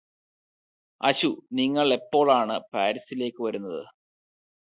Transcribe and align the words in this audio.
അശു 1.01 1.29
നിങ്ങളെപ്പോളാണ് 1.53 2.57
പാരിസിലേക്ക് 2.71 3.41
വരുന്നത് 3.43 3.83